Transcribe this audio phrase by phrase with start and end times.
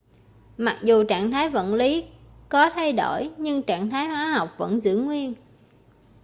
[0.57, 2.05] mặc dù trạng thái vật lí
[2.49, 5.33] có thay đổi nhưng trạng thái hóa học vẫn giữ nguyên